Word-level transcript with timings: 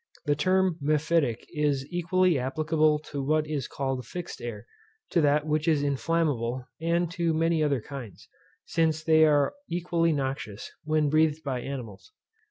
The 0.25 0.35
term 0.35 0.79
mephitic 0.81 1.45
is 1.49 1.85
equally 1.91 2.39
applicable 2.39 2.97
to 3.11 3.21
what 3.23 3.45
is 3.45 3.67
called 3.67 4.03
fixed 4.03 4.41
air, 4.41 4.65
to 5.11 5.21
that 5.21 5.45
which 5.45 5.67
is 5.67 5.83
inflammable, 5.83 6.65
and 6.81 7.11
to 7.11 7.35
many 7.35 7.61
other 7.63 7.81
kinds; 7.81 8.27
since 8.65 9.03
they 9.03 9.25
are 9.25 9.53
equally 9.69 10.11
noxious, 10.11 10.71
when 10.85 11.11
breathed 11.11 11.43
by 11.43 11.59
animals. 11.61 12.13